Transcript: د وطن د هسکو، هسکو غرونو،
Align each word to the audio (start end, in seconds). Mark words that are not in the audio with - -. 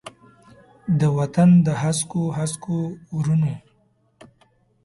د 0.99 1.01
وطن 1.17 1.49
د 1.65 1.67
هسکو، 1.81 2.23
هسکو 2.37 2.77
غرونو، 3.15 3.53